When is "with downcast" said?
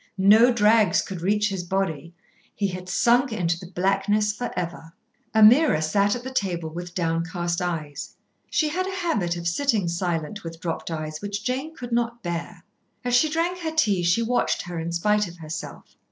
6.69-7.61